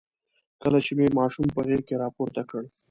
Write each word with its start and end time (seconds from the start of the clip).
کله 0.61 0.77
چې 0.85 0.91
مې 0.97 1.07
ماشوم 1.17 1.45
په 1.55 1.61
غېږ 1.67 1.81
کې 1.87 1.95
راپورته 2.03 2.41
کړ. 2.49 2.61